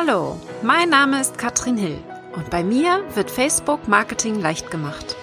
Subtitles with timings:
[0.00, 1.98] Hallo, mein Name ist Katrin Hill
[2.36, 5.16] und bei mir wird Facebook Marketing leicht gemacht.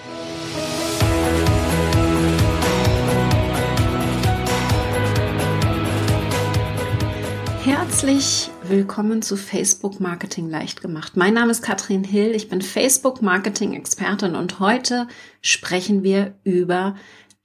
[7.64, 11.16] Herzlich willkommen zu Facebook Marketing leicht gemacht.
[11.16, 15.08] Mein Name ist Katrin Hill, ich bin Facebook Marketing Expertin und heute
[15.40, 16.96] sprechen wir über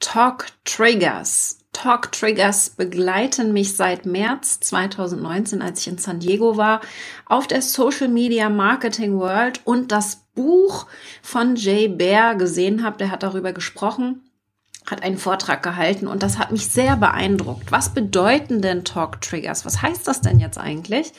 [0.01, 1.60] Talk Triggers.
[1.73, 6.81] Talk Triggers begleiten mich seit März 2019, als ich in San Diego war,
[7.25, 10.87] auf der Social Media Marketing World und das Buch
[11.21, 12.97] von Jay Bear gesehen habe.
[12.97, 14.29] Der hat darüber gesprochen,
[14.85, 17.71] hat einen Vortrag gehalten und das hat mich sehr beeindruckt.
[17.71, 19.65] Was bedeuten denn Talk Triggers?
[19.65, 21.13] Was heißt das denn jetzt eigentlich?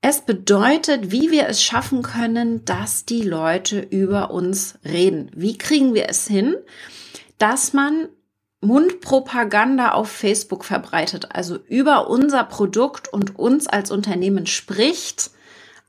[0.00, 5.30] Es bedeutet, wie wir es schaffen können, dass die Leute über uns reden.
[5.32, 6.56] Wie kriegen wir es hin,
[7.38, 8.08] dass man
[8.62, 15.30] Mundpropaganda auf Facebook verbreitet, also über unser Produkt und uns als Unternehmen spricht,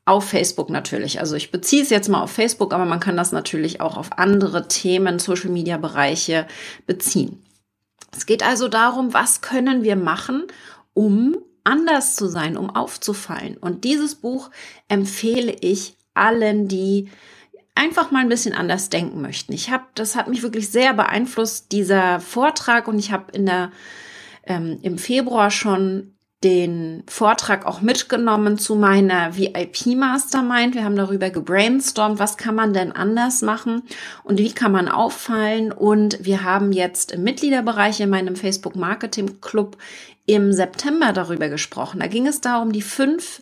[0.05, 1.20] auf Facebook natürlich.
[1.20, 4.17] Also ich beziehe es jetzt mal auf Facebook, aber man kann das natürlich auch auf
[4.17, 6.47] andere Themen, Social-Media-Bereiche
[6.86, 7.42] beziehen.
[8.12, 10.44] Es geht also darum, was können wir machen,
[10.94, 13.58] um anders zu sein, um aufzufallen.
[13.58, 14.50] Und dieses Buch
[14.90, 17.09] empfehle ich allen, die
[17.75, 19.53] einfach mal ein bisschen anders denken möchten.
[19.53, 23.71] Ich habe, das hat mich wirklich sehr beeinflusst, dieser Vortrag, und ich habe in der
[24.45, 26.13] ähm, im Februar schon
[26.44, 30.75] den Vortrag auch mitgenommen zu meiner VIP Mastermind.
[30.75, 33.83] Wir haben darüber gebrainstormt, was kann man denn anders machen
[34.23, 35.71] und wie kann man auffallen.
[35.71, 39.77] Und wir haben jetzt im Mitgliederbereich in meinem Facebook Marketing Club
[40.25, 42.01] im September darüber gesprochen.
[42.01, 43.41] Da ging es darum, die fünf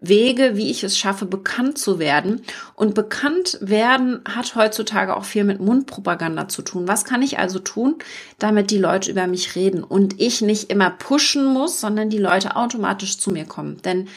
[0.00, 2.42] Wege, wie ich es schaffe, bekannt zu werden.
[2.74, 6.88] Und bekannt werden hat heutzutage auch viel mit Mundpropaganda zu tun.
[6.88, 7.96] Was kann ich also tun,
[8.38, 12.56] damit die Leute über mich reden und ich nicht immer pushen muss, sondern die Leute
[12.56, 13.80] automatisch zu mir kommen?
[13.82, 14.08] Denn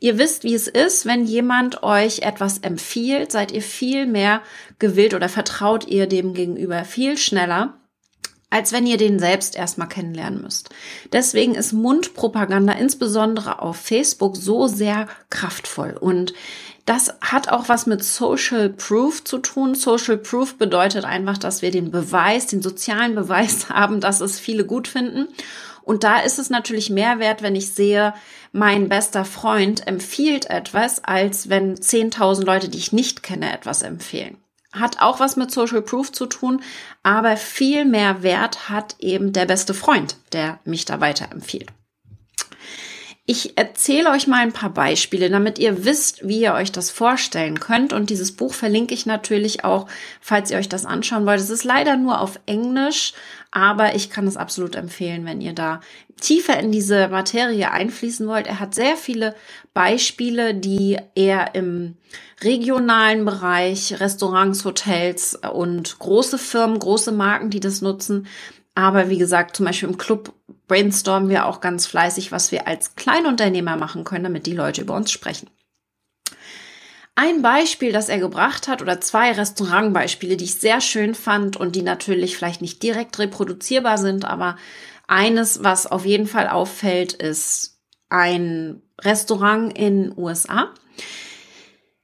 [0.00, 4.42] ihr wisst, wie es ist, wenn jemand euch etwas empfiehlt, seid ihr viel mehr
[4.78, 7.74] gewillt oder vertraut ihr dem gegenüber viel schneller
[8.50, 10.70] als wenn ihr den selbst erstmal kennenlernen müsst.
[11.12, 16.32] Deswegen ist Mundpropaganda insbesondere auf Facebook so sehr kraftvoll und
[16.86, 19.74] das hat auch was mit Social Proof zu tun.
[19.74, 24.64] Social Proof bedeutet einfach, dass wir den Beweis, den sozialen Beweis haben, dass es viele
[24.64, 25.26] gut finden.
[25.82, 28.14] Und da ist es natürlich mehr wert, wenn ich sehe,
[28.52, 34.38] mein bester Freund empfiehlt etwas, als wenn 10.000 Leute, die ich nicht kenne, etwas empfehlen
[34.78, 36.62] hat auch was mit Social Proof zu tun,
[37.02, 41.72] aber viel mehr Wert hat eben der beste Freund, der mich da weiterempfiehlt.
[43.28, 47.58] Ich erzähle euch mal ein paar Beispiele, damit ihr wisst, wie ihr euch das vorstellen
[47.58, 47.92] könnt.
[47.92, 49.88] Und dieses Buch verlinke ich natürlich auch,
[50.20, 51.40] falls ihr euch das anschauen wollt.
[51.40, 53.14] Es ist leider nur auf Englisch,
[53.50, 55.80] aber ich kann es absolut empfehlen, wenn ihr da
[56.20, 58.46] tiefer in diese Materie einfließen wollt.
[58.46, 59.34] Er hat sehr viele
[59.74, 61.96] Beispiele, die er im
[62.44, 68.28] regionalen Bereich, Restaurants, Hotels und große Firmen, große Marken, die das nutzen,
[68.76, 70.32] aber wie gesagt, zum Beispiel im Club
[70.68, 74.94] brainstormen wir auch ganz fleißig, was wir als Kleinunternehmer machen können, damit die Leute über
[74.94, 75.48] uns sprechen.
[77.14, 81.74] Ein Beispiel, das er gebracht hat, oder zwei Restaurantbeispiele, die ich sehr schön fand und
[81.74, 84.56] die natürlich vielleicht nicht direkt reproduzierbar sind, aber
[85.06, 90.74] eines, was auf jeden Fall auffällt, ist ein Restaurant in USA.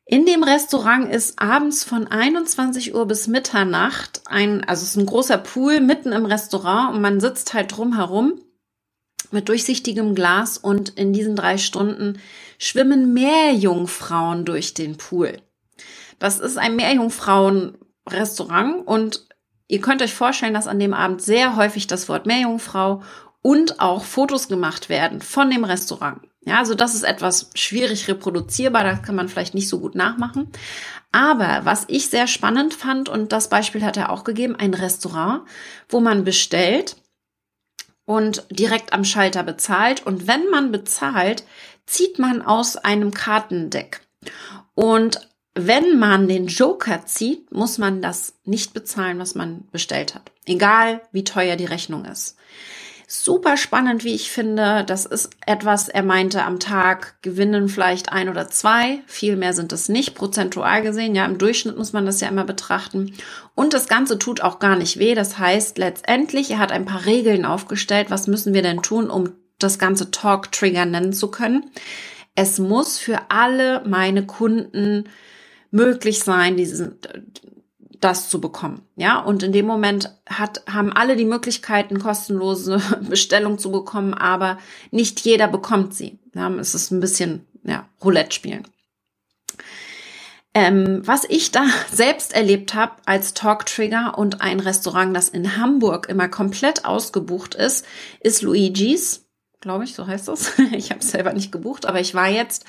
[0.07, 5.07] In dem Restaurant ist abends von 21 Uhr bis Mitternacht ein, also es ist ein
[5.07, 8.41] großer Pool mitten im Restaurant und man sitzt halt drumherum
[9.33, 12.21] mit durchsichtigem Glas und in diesen drei Stunden
[12.59, 15.39] schwimmen Meerjungfrauen durch den Pool.
[16.19, 19.27] Das ist ein Meerjungfrauen-Restaurant und
[19.67, 23.03] ihr könnt euch vorstellen, dass an dem Abend sehr häufig das Wort Meerjungfrau
[23.43, 26.21] und auch Fotos gemacht werden von dem Restaurant.
[26.45, 30.49] Ja, also das ist etwas schwierig reproduzierbar, das kann man vielleicht nicht so gut nachmachen.
[31.13, 35.43] Aber was ich sehr spannend fand, und das Beispiel hat er auch gegeben, ein Restaurant,
[35.89, 36.97] wo man bestellt
[38.13, 40.05] und direkt am Schalter bezahlt.
[40.07, 41.45] Und wenn man bezahlt,
[41.87, 44.03] zieht man aus einem Kartendeck.
[44.75, 50.31] Und wenn man den Joker zieht, muss man das nicht bezahlen, was man bestellt hat.
[50.45, 52.37] Egal, wie teuer die Rechnung ist.
[53.15, 54.85] Super spannend, wie ich finde.
[54.87, 59.01] Das ist etwas, er meinte, am Tag gewinnen vielleicht ein oder zwei.
[59.07, 61.15] Viel mehr sind es nicht, prozentual gesehen.
[61.15, 63.13] Ja, im Durchschnitt muss man das ja immer betrachten.
[63.55, 65.15] Und das Ganze tut auch gar nicht weh.
[65.15, 68.11] Das heißt, letztendlich, er hat ein paar Regeln aufgestellt.
[68.11, 71.71] Was müssen wir denn tun, um das Ganze Talk-Trigger nennen zu können?
[72.35, 75.05] Es muss für alle meine Kunden
[75.71, 76.99] möglich sein, diesen,
[78.05, 78.83] das zu bekommen.
[78.97, 84.59] Ja, und in dem Moment hat, haben alle die Möglichkeiten, kostenlose Bestellung zu bekommen, aber
[84.91, 86.19] nicht jeder bekommt sie.
[86.35, 88.67] Ja, es ist ein bisschen ja, Roulette spielen.
[90.55, 96.09] Ähm, was ich da selbst erlebt habe als Talk-Trigger und ein Restaurant, das in Hamburg
[96.09, 97.87] immer komplett ausgebucht ist,
[98.21, 99.22] ist Luigi's,
[99.63, 100.59] glaube ich, so heißt es.
[100.73, 102.67] Ich habe es selber nicht gebucht, aber ich war jetzt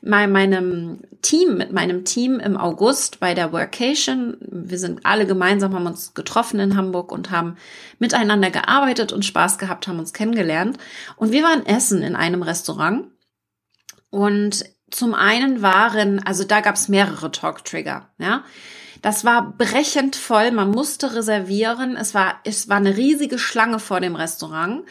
[0.00, 4.38] bei meinem Team, mit meinem Team im August bei der Workation.
[4.40, 7.56] Wir sind alle gemeinsam, haben uns getroffen in Hamburg und haben
[7.98, 10.78] miteinander gearbeitet und Spaß gehabt, haben uns kennengelernt.
[11.16, 13.08] Und wir waren essen in einem Restaurant.
[14.10, 18.44] Und zum einen waren, also da gab es mehrere Talk-Trigger, ja.
[19.02, 21.96] Das war brechend voll, man musste reservieren.
[21.96, 24.84] Es war, es war eine riesige Schlange vor dem Restaurant.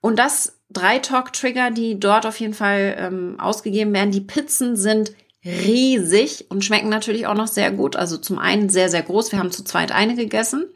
[0.00, 4.10] Und das drei Talk-Trigger, die dort auf jeden Fall ähm, ausgegeben werden.
[4.10, 5.12] Die Pizzen sind
[5.44, 7.96] riesig und schmecken natürlich auch noch sehr gut.
[7.96, 9.32] Also zum einen sehr, sehr groß.
[9.32, 10.66] Wir haben zu zweit eine gegessen.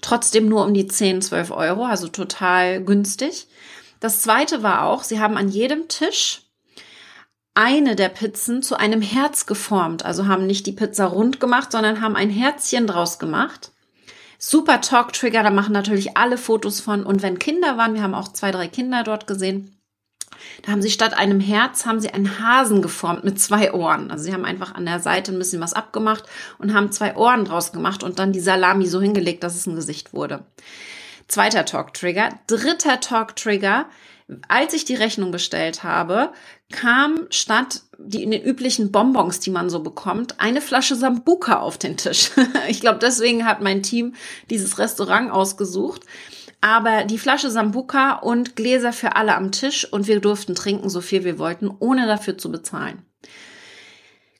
[0.00, 3.48] Trotzdem nur um die 10, 12 Euro, also total günstig.
[4.00, 6.42] Das zweite war auch, sie haben an jedem Tisch
[7.54, 10.04] eine der Pizzen zu einem Herz geformt.
[10.04, 13.72] Also haben nicht die Pizza rund gemacht, sondern haben ein Herzchen draus gemacht.
[14.46, 17.06] Super Talk-Trigger, da machen natürlich alle Fotos von.
[17.06, 19.80] Und wenn Kinder waren, wir haben auch zwei, drei Kinder dort gesehen,
[20.60, 24.10] da haben sie statt einem Herz, haben sie einen Hasen geformt mit zwei Ohren.
[24.10, 26.24] Also sie haben einfach an der Seite ein bisschen was abgemacht
[26.58, 29.76] und haben zwei Ohren draus gemacht und dann die Salami so hingelegt, dass es ein
[29.76, 30.44] Gesicht wurde.
[31.26, 32.28] Zweiter Talk-Trigger.
[32.46, 33.86] Dritter Talk-Trigger.
[34.48, 36.34] Als ich die Rechnung bestellt habe,
[36.74, 41.78] kam statt die in den üblichen Bonbons, die man so bekommt, eine Flasche Sambuka auf
[41.78, 42.32] den Tisch.
[42.68, 44.14] ich glaube, deswegen hat mein Team
[44.50, 46.02] dieses Restaurant ausgesucht.
[46.60, 51.00] Aber die Flasche Sambuka und Gläser für alle am Tisch und wir durften trinken, so
[51.00, 53.02] viel wir wollten, ohne dafür zu bezahlen.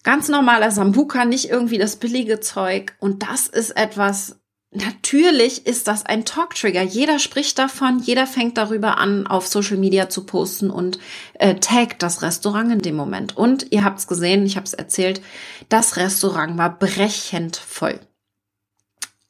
[0.02, 2.96] Ganz normaler Sambuka, nicht irgendwie das billige Zeug.
[2.98, 4.40] Und das ist etwas,
[4.76, 6.82] Natürlich ist das ein Talk-Trigger.
[6.82, 10.98] Jeder spricht davon, jeder fängt darüber an, auf Social Media zu posten und
[11.34, 13.36] äh, taggt das Restaurant in dem Moment.
[13.36, 15.22] Und ihr habt es gesehen, ich habe es erzählt,
[15.68, 18.00] das Restaurant war brechend voll.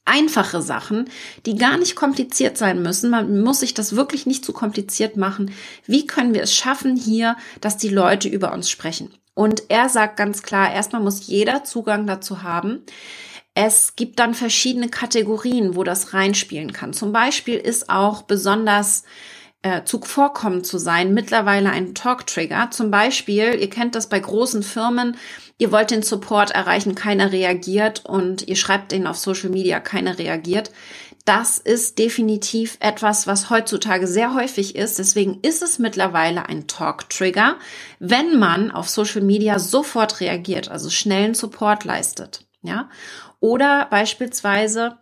[0.06, 1.10] Einfache Sachen,
[1.44, 3.10] die gar nicht kompliziert sein müssen.
[3.10, 5.50] Man muss sich das wirklich nicht zu kompliziert machen.
[5.86, 9.12] Wie können wir es schaffen hier, dass die Leute über uns sprechen?
[9.34, 12.84] Und er sagt ganz klar, erstmal muss jeder Zugang dazu haben.
[13.54, 16.92] Es gibt dann verschiedene Kategorien, wo das reinspielen kann.
[16.92, 19.04] Zum Beispiel ist auch besonders
[19.62, 22.68] äh, zuvorkommend zu sein mittlerweile ein Talk-Trigger.
[22.70, 25.16] Zum Beispiel, ihr kennt das bei großen Firmen,
[25.56, 30.18] ihr wollt den Support erreichen, keiner reagiert und ihr schreibt den auf Social Media, keiner
[30.18, 30.70] reagiert.
[31.24, 34.98] Das ist definitiv etwas, was heutzutage sehr häufig ist.
[34.98, 37.56] Deswegen ist es mittlerweile ein Talk-Trigger,
[37.98, 42.44] wenn man auf Social Media sofort reagiert, also schnellen Support leistet.
[42.60, 42.88] Ja,
[43.44, 44.96] oder beispielsweise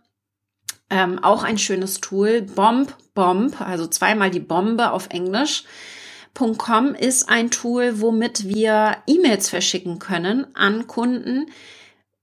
[0.91, 5.63] ähm, auch ein schönes Tool, Bomb Bomb, also zweimal die Bombe auf Englisch.
[6.35, 11.47] .com ist ein Tool, womit wir E-Mails verschicken können an Kunden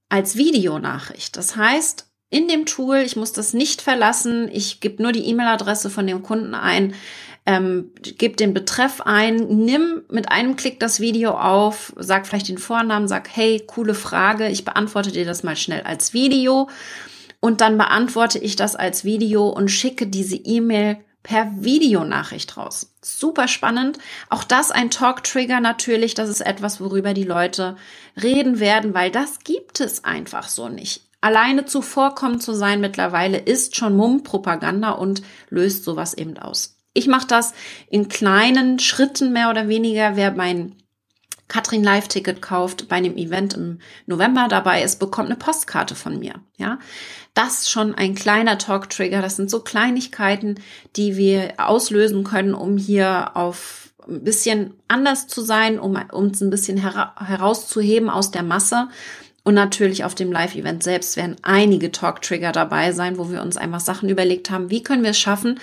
[0.10, 1.38] als Videonachricht.
[1.38, 5.90] Das heißt, in dem Tool, ich muss das nicht verlassen, ich gebe nur die E-Mail-Adresse
[5.90, 6.96] von dem Kunden ein,
[7.50, 12.60] ähm, gib den Betreff ein, nimm mit einem Klick das Video auf, sag vielleicht den
[12.60, 16.70] Vornamen, sag, hey, coole Frage, ich beantworte dir das mal schnell als Video
[17.40, 22.94] und dann beantworte ich das als Video und schicke diese E-Mail per Videonachricht raus.
[23.02, 23.98] Super spannend.
[24.30, 26.14] Auch das ein Talk-Trigger natürlich.
[26.14, 27.78] Das ist etwas, worüber die Leute
[28.22, 31.02] reden werden, weil das gibt es einfach so nicht.
[31.20, 36.79] Alleine zuvorkommen zu sein mittlerweile ist schon Mumm-Propaganda und löst sowas eben aus.
[37.00, 37.54] Ich mache das
[37.90, 40.18] in kleinen Schritten mehr oder weniger.
[40.18, 40.76] Wer mein
[41.48, 46.34] Katrin Live-Ticket kauft bei einem Event im November dabei ist, bekommt eine Postkarte von mir.
[46.58, 46.78] Ja,
[47.34, 49.22] das ist schon ein kleiner Talk-Trigger.
[49.22, 50.56] Das sind so Kleinigkeiten,
[50.98, 56.50] die wir auslösen können, um hier auf ein bisschen anders zu sein, um uns ein
[56.50, 58.90] bisschen hera herauszuheben aus der Masse.
[59.46, 63.80] Und natürlich auf dem Live-Event selbst werden einige Talk-Trigger dabei sein, wo wir uns einfach
[63.80, 65.60] Sachen überlegt haben, wie können wir es schaffen,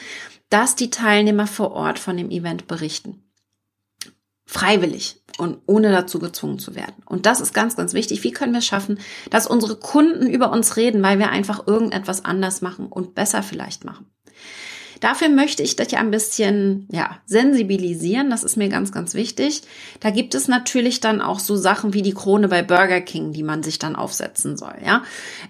[0.50, 3.22] dass die Teilnehmer vor Ort von dem Event berichten.
[4.48, 7.02] Freiwillig und ohne dazu gezwungen zu werden.
[7.04, 8.22] Und das ist ganz, ganz wichtig.
[8.22, 12.24] Wie können wir es schaffen, dass unsere Kunden über uns reden, weil wir einfach irgendetwas
[12.24, 14.06] anders machen und besser vielleicht machen?
[15.00, 18.30] Dafür möchte ich dich ein bisschen, ja, sensibilisieren.
[18.30, 19.62] Das ist mir ganz, ganz wichtig.
[20.00, 23.42] Da gibt es natürlich dann auch so Sachen wie die Krone bei Burger King, die
[23.42, 25.02] man sich dann aufsetzen soll, ja.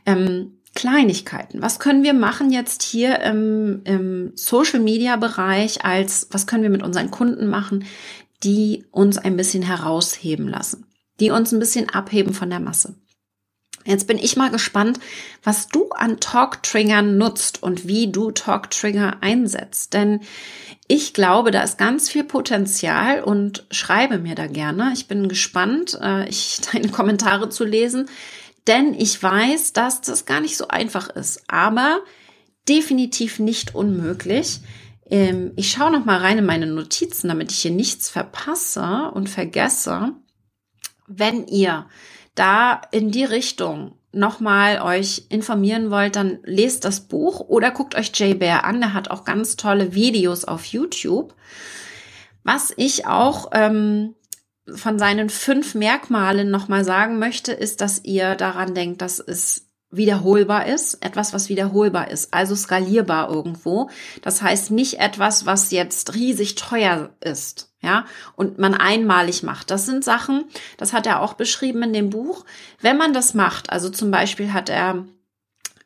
[0.04, 1.60] Ähm, Kleinigkeiten.
[1.60, 6.70] Was können wir machen jetzt hier im, im Social Media Bereich als, was können wir
[6.70, 7.84] mit unseren Kunden machen,
[8.44, 10.86] die uns ein bisschen herausheben lassen,
[11.18, 12.94] die uns ein bisschen abheben von der Masse?
[13.86, 14.98] Jetzt bin ich mal gespannt,
[15.44, 19.94] was du an Talk-Triggern nutzt und wie du Talk-Trigger einsetzt.
[19.94, 20.20] Denn
[20.88, 24.90] ich glaube, da ist ganz viel Potenzial und schreibe mir da gerne.
[24.92, 28.08] Ich bin gespannt, äh, ich, deine Kommentare zu lesen,
[28.66, 32.00] denn ich weiß, dass das gar nicht so einfach ist, aber
[32.68, 34.60] definitiv nicht unmöglich.
[35.08, 39.28] Ähm, ich schaue noch mal rein in meine Notizen, damit ich hier nichts verpasse und
[39.28, 40.12] vergesse.
[41.06, 41.86] Wenn ihr
[42.34, 48.10] da in die Richtung nochmal euch informieren wollt, dann lest das Buch oder guckt euch
[48.14, 48.80] Jay Bear an.
[48.80, 51.34] Der hat auch ganz tolle Videos auf YouTube.
[52.42, 54.14] Was ich auch ähm,
[54.74, 60.66] von seinen fünf Merkmalen nochmal sagen möchte, ist, dass ihr daran denkt, dass es wiederholbar
[60.66, 63.88] ist, etwas, was wiederholbar ist, also skalierbar irgendwo.
[64.22, 68.04] Das heißt nicht etwas, was jetzt riesig teuer ist, ja,
[68.34, 69.70] und man einmalig macht.
[69.70, 70.44] Das sind Sachen,
[70.76, 72.44] das hat er auch beschrieben in dem Buch.
[72.80, 75.06] Wenn man das macht, also zum Beispiel hat er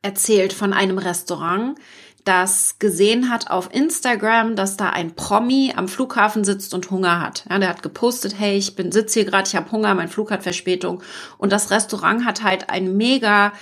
[0.02, 1.78] erzählt von einem Restaurant,
[2.24, 7.44] das gesehen hat auf Instagram, dass da ein Promi am Flughafen sitzt und Hunger hat.
[7.48, 10.30] Ja, der hat gepostet, hey, ich bin sitze hier gerade, ich habe Hunger, mein Flug
[10.30, 11.02] hat Verspätung
[11.38, 13.52] und das Restaurant hat halt ein mega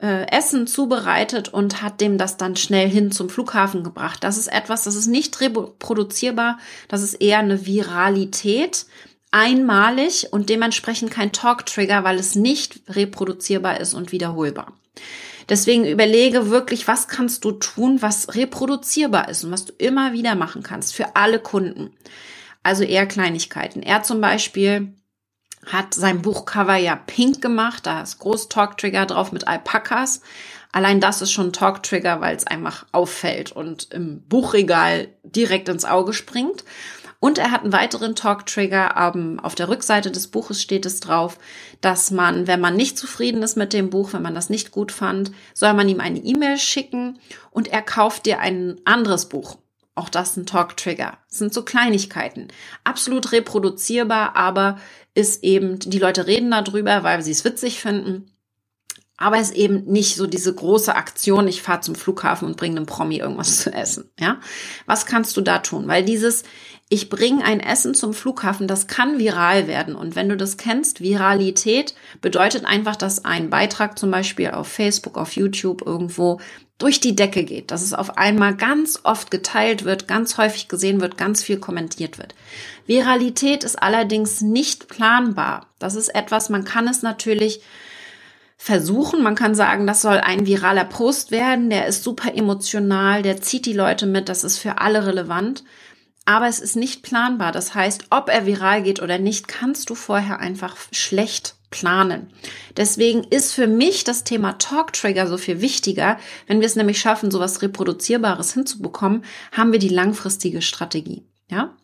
[0.00, 4.24] äh, Essen zubereitet und hat dem das dann schnell hin zum Flughafen gebracht.
[4.24, 8.86] Das ist etwas, das ist nicht reproduzierbar, das ist eher eine Viralität,
[9.30, 14.72] einmalig und dementsprechend kein Talk-Trigger, weil es nicht reproduzierbar ist und wiederholbar.
[15.50, 20.36] Deswegen überlege wirklich, was kannst du tun, was reproduzierbar ist und was du immer wieder
[20.36, 21.92] machen kannst für alle Kunden.
[22.62, 23.82] Also eher Kleinigkeiten.
[23.82, 24.94] Er zum Beispiel
[25.66, 30.22] hat sein Buchcover ja pink gemacht, da ist groß Talk-Trigger drauf mit Alpakas.
[30.72, 35.84] Allein das ist schon ein Talk-Trigger, weil es einfach auffällt und im Buchregal direkt ins
[35.84, 36.64] Auge springt.
[37.20, 38.94] Und er hat einen weiteren Talk-Trigger.
[39.14, 41.38] Ähm, auf der Rückseite des Buches steht es drauf,
[41.82, 44.90] dass man, wenn man nicht zufrieden ist mit dem Buch, wenn man das nicht gut
[44.90, 47.18] fand, soll man ihm eine E-Mail schicken
[47.50, 49.58] und er kauft dir ein anderes Buch.
[49.94, 51.18] Auch das ein Talk-Trigger.
[51.28, 52.48] Das sind so Kleinigkeiten.
[52.84, 54.78] Absolut reproduzierbar, aber
[55.14, 58.32] ist eben, die Leute reden darüber, weil sie es witzig finden.
[59.18, 62.78] Aber es ist eben nicht so diese große Aktion, ich fahre zum Flughafen und bringe
[62.78, 64.10] einem Promi irgendwas zu essen.
[64.18, 64.40] Ja,
[64.86, 65.86] was kannst du da tun?
[65.88, 66.44] Weil dieses,
[66.92, 69.94] ich bringe ein Essen zum Flughafen, das kann viral werden.
[69.94, 75.16] Und wenn du das kennst, Viralität bedeutet einfach, dass ein Beitrag zum Beispiel auf Facebook,
[75.16, 76.40] auf YouTube irgendwo
[76.78, 81.00] durch die Decke geht, dass es auf einmal ganz oft geteilt wird, ganz häufig gesehen
[81.00, 82.34] wird, ganz viel kommentiert wird.
[82.86, 85.68] Viralität ist allerdings nicht planbar.
[85.78, 87.60] Das ist etwas, man kann es natürlich
[88.56, 89.22] versuchen.
[89.22, 93.64] Man kann sagen, das soll ein viraler Post werden, der ist super emotional, der zieht
[93.64, 95.62] die Leute mit, das ist für alle relevant.
[96.24, 97.52] Aber es ist nicht planbar.
[97.52, 102.32] Das heißt, ob er viral geht oder nicht, kannst du vorher einfach schlecht planen.
[102.76, 106.18] Deswegen ist für mich das Thema Talk Trigger so viel wichtiger.
[106.46, 111.24] Wenn wir es nämlich schaffen, sowas reproduzierbares hinzubekommen, haben wir die langfristige Strategie.
[111.48, 111.76] Ja?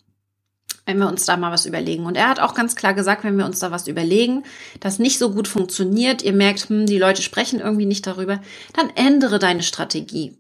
[0.85, 2.05] Wenn wir uns da mal was überlegen.
[2.05, 4.43] Und er hat auch ganz klar gesagt, wenn wir uns da was überlegen,
[4.81, 8.41] das nicht so gut funktioniert, ihr merkt, hm, die Leute sprechen irgendwie nicht darüber,
[8.75, 10.37] dann ändere deine Strategie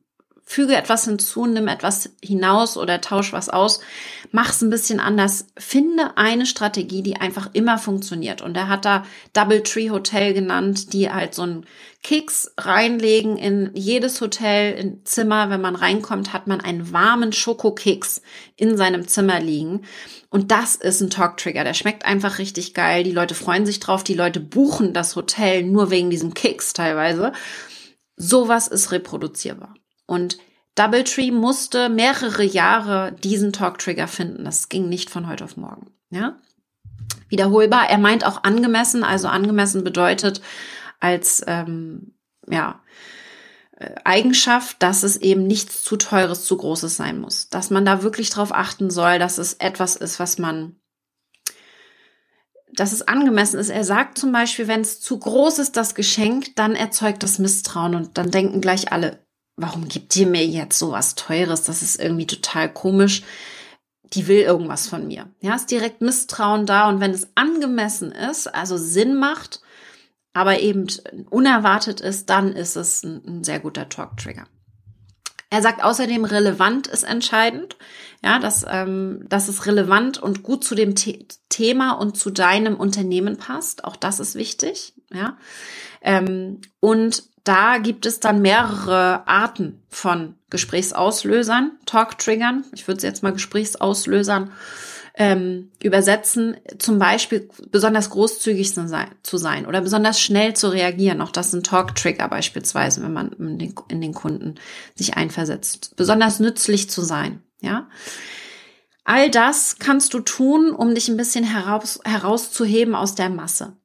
[0.48, 3.80] füge etwas hinzu, nimm etwas hinaus oder tausch was aus,
[4.30, 5.48] mach's ein bisschen anders.
[5.58, 8.42] Finde eine Strategie, die einfach immer funktioniert.
[8.42, 11.66] Und er hat da Double Tree Hotel genannt, die halt so einen
[12.04, 15.50] Keks reinlegen in jedes Hotel, in Zimmer.
[15.50, 18.22] Wenn man reinkommt, hat man einen warmen Schokokeks
[18.54, 19.82] in seinem Zimmer liegen.
[20.30, 21.64] Und das ist ein Talk Trigger.
[21.64, 23.02] Der schmeckt einfach richtig geil.
[23.02, 24.04] Die Leute freuen sich drauf.
[24.04, 27.32] Die Leute buchen das Hotel nur wegen diesem Keks teilweise.
[28.16, 29.74] Sowas ist reproduzierbar.
[30.06, 30.38] Und
[30.76, 34.44] Doubletree musste mehrere Jahre diesen Talk-Trigger finden.
[34.44, 35.90] Das ging nicht von heute auf morgen.
[36.10, 36.36] Ja?
[37.28, 37.88] Wiederholbar.
[37.88, 39.02] Er meint auch angemessen.
[39.02, 40.40] Also angemessen bedeutet
[41.00, 42.14] als ähm,
[42.48, 42.80] ja,
[43.78, 47.48] äh, Eigenschaft, dass es eben nichts zu teures, zu großes sein muss.
[47.48, 50.76] Dass man da wirklich drauf achten soll, dass es etwas ist, was man
[52.76, 53.70] dass es angemessen ist.
[53.70, 57.94] Er sagt zum Beispiel, wenn es zu groß ist, das Geschenk, dann erzeugt das Misstrauen
[57.94, 59.25] und dann denken gleich alle,
[59.56, 61.64] warum gibt ihr mir jetzt so was Teures?
[61.64, 63.22] Das ist irgendwie total komisch.
[64.12, 65.28] Die will irgendwas von mir.
[65.40, 66.88] Ja, ist direkt Misstrauen da.
[66.88, 69.60] Und wenn es angemessen ist, also Sinn macht,
[70.32, 70.86] aber eben
[71.30, 74.46] unerwartet ist, dann ist es ein, ein sehr guter Talk-Trigger.
[75.48, 77.76] Er sagt außerdem, relevant ist entscheidend.
[78.22, 82.76] Ja, dass, ähm, dass es relevant und gut zu dem The Thema und zu deinem
[82.76, 83.84] Unternehmen passt.
[83.84, 84.94] Auch das ist wichtig.
[85.12, 85.38] Ja.
[86.02, 92.64] Ähm, und da gibt es dann mehrere Arten von Gesprächsauslösern, Talk-Triggern.
[92.72, 94.50] Ich würde es jetzt mal Gesprächsauslösern
[95.14, 101.22] ähm, übersetzen, zum Beispiel besonders großzügig zu sein oder besonders schnell zu reagieren.
[101.22, 104.56] Auch das sind Talk-Trigger beispielsweise, wenn man in den, in den Kunden
[104.94, 105.94] sich einversetzt.
[105.96, 107.88] Besonders nützlich zu sein, ja.
[109.04, 113.76] All das kannst du tun, um dich ein bisschen heraus, herauszuheben aus der Masse.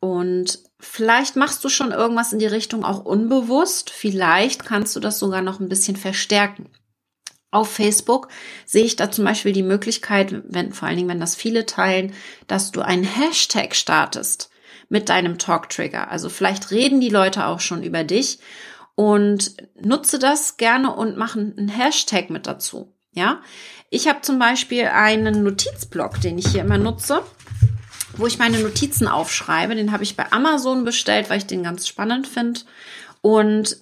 [0.00, 3.90] Und vielleicht machst du schon irgendwas in die Richtung auch unbewusst.
[3.90, 6.70] Vielleicht kannst du das sogar noch ein bisschen verstärken.
[7.50, 8.28] Auf Facebook
[8.66, 12.12] sehe ich da zum Beispiel die Möglichkeit, wenn, vor allen Dingen, wenn das viele teilen,
[12.46, 14.50] dass du einen Hashtag startest
[14.90, 16.10] mit deinem Talk-Trigger.
[16.10, 18.38] Also vielleicht reden die Leute auch schon über dich
[18.94, 22.94] und nutze das gerne und machen einen Hashtag mit dazu.
[23.12, 23.40] Ja,
[23.90, 27.22] ich habe zum Beispiel einen Notizblock, den ich hier immer nutze,
[28.16, 29.74] wo ich meine Notizen aufschreibe.
[29.74, 32.60] Den habe ich bei Amazon bestellt, weil ich den ganz spannend finde.
[33.20, 33.76] Und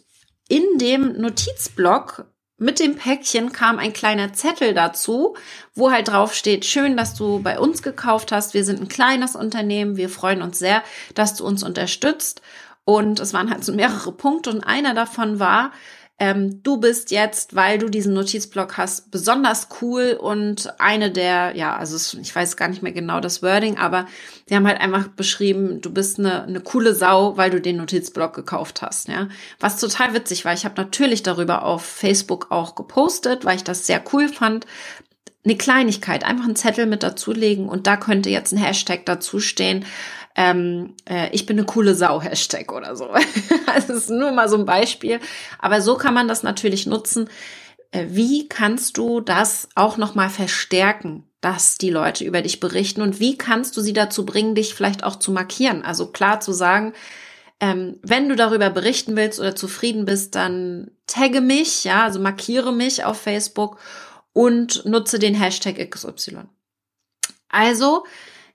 [0.48, 2.26] in dem Notizblock
[2.58, 5.36] mit dem Päckchen kam ein kleiner Zettel dazu,
[5.74, 8.54] wo halt drauf steht, schön, dass du bei uns gekauft hast.
[8.54, 9.96] Wir sind ein kleines Unternehmen.
[9.96, 10.82] Wir freuen uns sehr,
[11.14, 12.40] dass du uns unterstützt.
[12.84, 15.72] Und es waren halt so mehrere Punkte und einer davon war,
[16.18, 21.76] ähm, du bist jetzt, weil du diesen Notizblock hast, besonders cool und eine der, ja,
[21.76, 24.06] also ich weiß gar nicht mehr genau das Wording, aber
[24.48, 28.34] die haben halt einfach beschrieben, du bist eine, eine coole Sau, weil du den Notizblock
[28.34, 29.28] gekauft hast, ja.
[29.60, 30.54] Was total witzig war.
[30.54, 34.66] Ich habe natürlich darüber auf Facebook auch gepostet, weil ich das sehr cool fand
[35.46, 39.84] eine Kleinigkeit, einfach einen Zettel mit dazulegen und da könnte jetzt ein Hashtag dazu stehen.
[40.36, 43.08] Ähm, äh, ich bin eine coole Sau Hashtag oder so.
[43.66, 45.18] das ist nur mal so ein Beispiel.
[45.58, 47.28] Aber so kann man das natürlich nutzen.
[47.90, 53.00] Äh, wie kannst du das auch noch mal verstärken, dass die Leute über dich berichten
[53.00, 55.82] und wie kannst du sie dazu bringen, dich vielleicht auch zu markieren?
[55.82, 56.92] Also klar zu sagen,
[57.60, 62.72] ähm, wenn du darüber berichten willst oder zufrieden bist, dann tagge mich, ja, also markiere
[62.72, 63.78] mich auf Facebook
[64.32, 66.40] und nutze den Hashtag XY.
[67.48, 68.04] Also,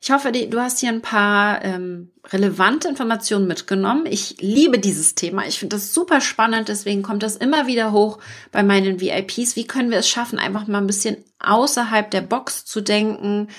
[0.03, 4.07] ich hoffe, du hast hier ein paar ähm, relevante Informationen mitgenommen.
[4.07, 5.45] Ich liebe dieses Thema.
[5.45, 6.69] Ich finde das super spannend.
[6.69, 8.17] Deswegen kommt das immer wieder hoch
[8.51, 9.55] bei meinen VIPs.
[9.55, 13.49] Wie können wir es schaffen, einfach mal ein bisschen außerhalb der Box zu denken?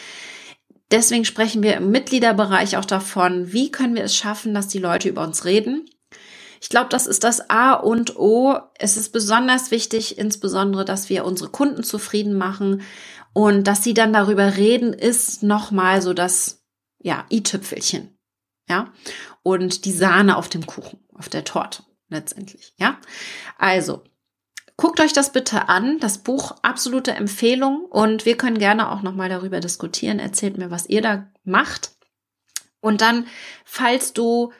[0.91, 5.09] Deswegen sprechen wir im Mitgliederbereich auch davon, wie können wir es schaffen, dass die Leute
[5.09, 5.89] über uns reden.
[6.61, 8.59] Ich glaube, das ist das A und O.
[8.79, 12.83] Es ist besonders wichtig, insbesondere, dass wir unsere Kunden zufrieden machen
[13.33, 16.65] und dass sie dann darüber reden, ist nochmal so das,
[16.99, 18.19] ja, i-Tüpfelchen.
[18.69, 18.93] Ja,
[19.43, 22.75] und die Sahne auf dem Kuchen, auf der Torte letztendlich.
[22.77, 22.99] Ja,
[23.59, 24.03] also
[24.77, 29.15] Guckt euch das bitte an, das Buch absolute Empfehlung und wir können gerne auch noch
[29.15, 30.19] mal darüber diskutieren.
[30.19, 31.93] Erzählt mir, was ihr da macht.
[32.81, 33.27] Und dann,
[33.65, 34.53] falls du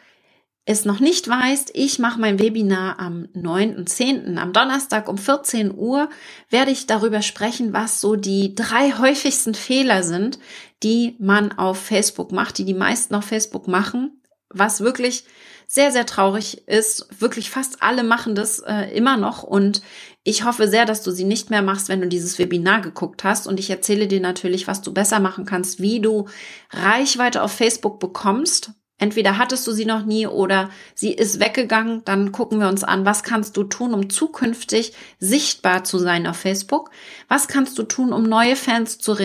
[0.73, 4.37] es noch nicht weißt, ich mache mein Webinar am 9.10.
[4.37, 6.09] Am Donnerstag um 14 Uhr
[6.51, 10.39] werde ich darüber sprechen, was so die drei häufigsten Fehler sind,
[10.83, 15.25] die man auf Facebook macht, die die meisten auf Facebook machen, was wirklich
[15.69, 17.07] sehr, sehr traurig ist.
[17.19, 19.81] Wirklich fast alle machen das äh, immer noch und
[20.25, 23.47] ich hoffe sehr, dass du sie nicht mehr machst, wenn du dieses Webinar geguckt hast
[23.47, 26.29] und ich erzähle dir natürlich, was du besser machen kannst, wie du
[26.71, 32.05] Reichweite auf Facebook bekommst Entweder hattest du sie noch nie oder sie ist weggegangen.
[32.05, 36.37] Dann gucken wir uns an, was kannst du tun, um zukünftig sichtbar zu sein auf
[36.37, 36.93] Facebook?
[37.27, 39.17] Was kannst du tun, um neue Fans zu,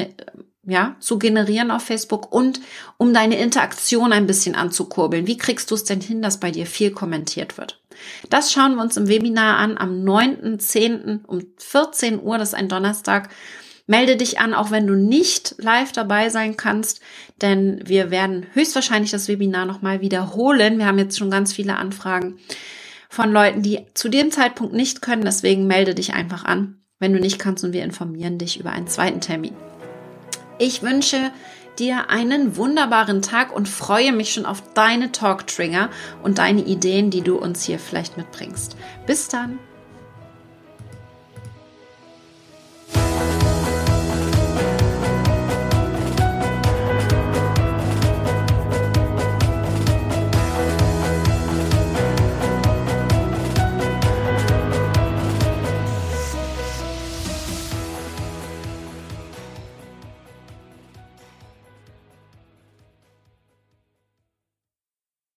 [0.63, 2.59] ja, zu generieren auf Facebook und
[2.97, 5.27] um deine Interaktion ein bisschen anzukurbeln?
[5.27, 7.79] Wie kriegst du es denn hin, dass bei dir viel kommentiert wird?
[8.31, 11.25] Das schauen wir uns im Webinar an am 9.10.
[11.27, 13.29] um 14 Uhr, das ist ein Donnerstag.
[13.87, 17.01] Melde dich an, auch wenn du nicht live dabei sein kannst,
[17.41, 20.77] denn wir werden höchstwahrscheinlich das Webinar nochmal wiederholen.
[20.77, 22.37] Wir haben jetzt schon ganz viele Anfragen
[23.09, 25.23] von Leuten, die zu dem Zeitpunkt nicht können.
[25.23, 28.87] Deswegen melde dich einfach an, wenn du nicht kannst und wir informieren dich über einen
[28.87, 29.55] zweiten Termin.
[30.59, 31.31] Ich wünsche
[31.79, 35.89] dir einen wunderbaren Tag und freue mich schon auf deine Talk-Trigger
[36.23, 38.75] und deine Ideen, die du uns hier vielleicht mitbringst.
[39.05, 39.59] Bis dann!